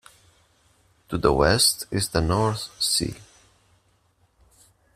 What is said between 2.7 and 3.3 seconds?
Sea.